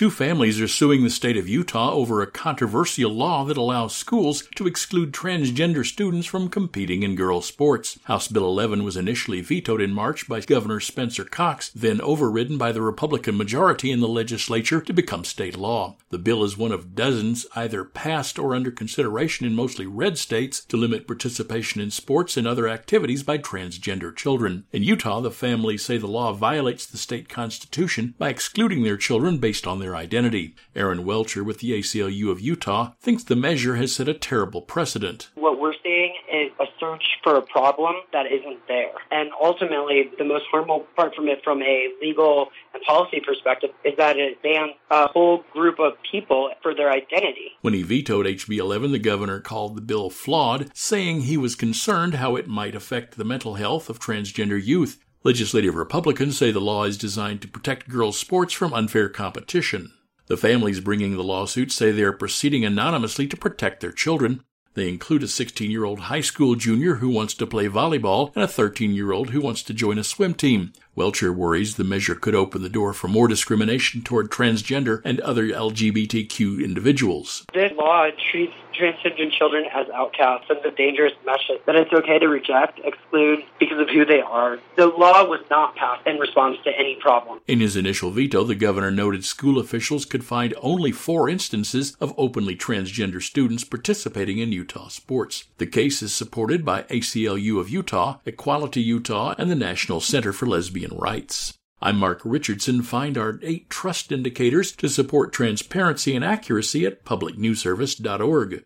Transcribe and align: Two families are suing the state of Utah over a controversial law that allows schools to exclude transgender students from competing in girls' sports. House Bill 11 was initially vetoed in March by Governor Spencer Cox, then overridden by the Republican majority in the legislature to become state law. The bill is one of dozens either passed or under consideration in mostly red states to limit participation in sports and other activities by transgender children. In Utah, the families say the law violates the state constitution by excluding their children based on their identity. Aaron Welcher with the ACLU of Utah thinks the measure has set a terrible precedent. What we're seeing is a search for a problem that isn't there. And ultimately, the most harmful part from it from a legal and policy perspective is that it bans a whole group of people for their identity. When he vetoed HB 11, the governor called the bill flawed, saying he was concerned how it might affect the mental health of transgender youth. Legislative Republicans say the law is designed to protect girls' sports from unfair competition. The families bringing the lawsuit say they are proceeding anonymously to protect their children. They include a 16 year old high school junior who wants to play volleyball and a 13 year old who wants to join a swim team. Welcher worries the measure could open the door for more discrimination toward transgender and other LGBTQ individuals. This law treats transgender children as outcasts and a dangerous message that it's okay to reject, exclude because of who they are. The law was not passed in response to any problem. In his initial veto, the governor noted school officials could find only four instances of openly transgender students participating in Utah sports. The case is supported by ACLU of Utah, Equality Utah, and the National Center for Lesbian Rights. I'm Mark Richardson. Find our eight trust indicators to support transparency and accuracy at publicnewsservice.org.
Two 0.00 0.10
families 0.10 0.58
are 0.62 0.66
suing 0.66 1.04
the 1.04 1.10
state 1.10 1.36
of 1.36 1.46
Utah 1.46 1.92
over 1.92 2.22
a 2.22 2.26
controversial 2.26 3.10
law 3.10 3.44
that 3.44 3.58
allows 3.58 3.94
schools 3.94 4.44
to 4.54 4.66
exclude 4.66 5.12
transgender 5.12 5.84
students 5.84 6.26
from 6.26 6.48
competing 6.48 7.02
in 7.02 7.14
girls' 7.14 7.44
sports. 7.44 7.98
House 8.04 8.26
Bill 8.26 8.46
11 8.46 8.82
was 8.82 8.96
initially 8.96 9.42
vetoed 9.42 9.82
in 9.82 9.92
March 9.92 10.26
by 10.26 10.40
Governor 10.40 10.80
Spencer 10.80 11.26
Cox, 11.26 11.68
then 11.68 12.00
overridden 12.00 12.56
by 12.56 12.72
the 12.72 12.80
Republican 12.80 13.36
majority 13.36 13.90
in 13.90 14.00
the 14.00 14.08
legislature 14.08 14.80
to 14.80 14.94
become 14.94 15.22
state 15.22 15.58
law. 15.58 15.98
The 16.08 16.16
bill 16.18 16.44
is 16.44 16.56
one 16.56 16.72
of 16.72 16.94
dozens 16.94 17.46
either 17.54 17.84
passed 17.84 18.38
or 18.38 18.54
under 18.54 18.70
consideration 18.70 19.44
in 19.46 19.54
mostly 19.54 19.84
red 19.84 20.16
states 20.16 20.64
to 20.64 20.78
limit 20.78 21.06
participation 21.06 21.82
in 21.82 21.90
sports 21.90 22.38
and 22.38 22.46
other 22.46 22.68
activities 22.68 23.22
by 23.22 23.36
transgender 23.36 24.16
children. 24.16 24.64
In 24.72 24.82
Utah, 24.82 25.20
the 25.20 25.30
families 25.30 25.84
say 25.84 25.98
the 25.98 26.06
law 26.06 26.32
violates 26.32 26.86
the 26.86 26.96
state 26.96 27.28
constitution 27.28 28.14
by 28.16 28.30
excluding 28.30 28.82
their 28.82 28.96
children 28.96 29.36
based 29.36 29.66
on 29.66 29.78
their 29.78 29.89
identity. 29.96 30.54
Aaron 30.74 31.04
Welcher 31.04 31.44
with 31.44 31.58
the 31.58 31.72
ACLU 31.72 32.30
of 32.30 32.40
Utah 32.40 32.92
thinks 33.00 33.24
the 33.24 33.36
measure 33.36 33.76
has 33.76 33.94
set 33.94 34.08
a 34.08 34.14
terrible 34.14 34.62
precedent. 34.62 35.30
What 35.34 35.60
we're 35.60 35.74
seeing 35.82 36.14
is 36.32 36.50
a 36.60 36.66
search 36.78 37.04
for 37.22 37.36
a 37.36 37.42
problem 37.42 37.96
that 38.12 38.26
isn't 38.26 38.66
there. 38.68 38.92
And 39.10 39.30
ultimately, 39.42 40.10
the 40.18 40.24
most 40.24 40.44
harmful 40.50 40.86
part 40.96 41.14
from 41.14 41.28
it 41.28 41.42
from 41.44 41.62
a 41.62 41.88
legal 42.00 42.48
and 42.74 42.82
policy 42.82 43.20
perspective 43.24 43.70
is 43.84 43.94
that 43.96 44.16
it 44.16 44.42
bans 44.42 44.72
a 44.90 45.08
whole 45.08 45.44
group 45.52 45.78
of 45.78 45.94
people 46.10 46.50
for 46.62 46.74
their 46.74 46.90
identity. 46.90 47.52
When 47.60 47.74
he 47.74 47.82
vetoed 47.82 48.26
HB 48.26 48.56
11, 48.58 48.92
the 48.92 48.98
governor 48.98 49.40
called 49.40 49.76
the 49.76 49.82
bill 49.82 50.10
flawed, 50.10 50.70
saying 50.74 51.22
he 51.22 51.36
was 51.36 51.54
concerned 51.54 52.14
how 52.14 52.36
it 52.36 52.48
might 52.48 52.74
affect 52.74 53.16
the 53.16 53.24
mental 53.24 53.54
health 53.54 53.90
of 53.90 53.98
transgender 53.98 54.62
youth. 54.62 54.98
Legislative 55.22 55.74
Republicans 55.74 56.38
say 56.38 56.50
the 56.50 56.60
law 56.62 56.84
is 56.84 56.96
designed 56.96 57.42
to 57.42 57.48
protect 57.48 57.90
girls' 57.90 58.18
sports 58.18 58.54
from 58.54 58.72
unfair 58.72 59.06
competition. 59.10 59.92
The 60.28 60.36
families 60.38 60.80
bringing 60.80 61.14
the 61.14 61.22
lawsuit 61.22 61.70
say 61.70 61.90
they 61.90 62.04
are 62.04 62.12
proceeding 62.12 62.64
anonymously 62.64 63.26
to 63.26 63.36
protect 63.36 63.80
their 63.82 63.92
children. 63.92 64.42
They 64.72 64.88
include 64.88 65.22
a 65.22 65.28
16 65.28 65.70
year 65.70 65.84
old 65.84 66.00
high 66.00 66.22
school 66.22 66.54
junior 66.54 66.94
who 66.96 67.10
wants 67.10 67.34
to 67.34 67.46
play 67.46 67.68
volleyball 67.68 68.34
and 68.34 68.42
a 68.42 68.48
13 68.48 68.94
year 68.94 69.12
old 69.12 69.28
who 69.28 69.42
wants 69.42 69.62
to 69.64 69.74
join 69.74 69.98
a 69.98 70.04
swim 70.04 70.32
team. 70.32 70.72
Welcher 70.96 71.32
worries 71.32 71.76
the 71.76 71.84
measure 71.84 72.16
could 72.16 72.34
open 72.34 72.62
the 72.62 72.68
door 72.68 72.92
for 72.92 73.06
more 73.06 73.28
discrimination 73.28 74.02
toward 74.02 74.30
transgender 74.30 75.00
and 75.04 75.20
other 75.20 75.44
LGBTQ 75.44 76.64
individuals. 76.64 77.44
This 77.54 77.72
law 77.76 78.08
treats 78.30 78.52
transgender 78.80 79.30
children 79.30 79.66
as 79.72 79.86
outcasts 79.90 80.48
and 80.50 80.58
a 80.64 80.70
dangerous 80.70 81.12
message 81.24 81.60
that 81.66 81.76
it's 81.76 81.92
okay 81.92 82.18
to 82.18 82.28
reject, 82.28 82.80
exclude 82.82 83.44
because 83.58 83.78
of 83.78 83.88
who 83.90 84.04
they 84.04 84.20
are. 84.20 84.58
The 84.76 84.86
law 84.86 85.24
was 85.24 85.40
not 85.50 85.76
passed 85.76 86.06
in 86.06 86.18
response 86.18 86.56
to 86.64 86.70
any 86.76 86.96
problem. 86.96 87.40
In 87.46 87.60
his 87.60 87.76
initial 87.76 88.10
veto, 88.10 88.42
the 88.42 88.54
governor 88.54 88.90
noted 88.90 89.24
school 89.24 89.58
officials 89.58 90.04
could 90.04 90.24
find 90.24 90.54
only 90.60 90.92
four 90.92 91.28
instances 91.28 91.96
of 92.00 92.14
openly 92.16 92.56
transgender 92.56 93.22
students 93.22 93.64
participating 93.64 94.38
in 94.38 94.50
Utah 94.52 94.88
sports. 94.88 95.44
The 95.58 95.66
case 95.66 96.02
is 96.02 96.12
supported 96.12 96.64
by 96.64 96.82
ACLU 96.84 97.60
of 97.60 97.68
Utah, 97.68 98.18
Equality 98.24 98.80
Utah, 98.80 99.34
and 99.38 99.50
the 99.50 99.54
National 99.54 100.00
Center 100.00 100.32
for 100.32 100.46
Lesbian 100.46 100.79
Rights. 100.88 101.58
I'm 101.82 101.96
Mark 101.96 102.20
Richardson. 102.24 102.82
Find 102.82 103.16
our 103.16 103.38
eight 103.42 103.70
trust 103.70 104.12
indicators 104.12 104.72
to 104.72 104.88
support 104.88 105.32
transparency 105.32 106.14
and 106.14 106.24
accuracy 106.24 106.84
at 106.86 107.04
publicnewsservice.org. 107.04 108.52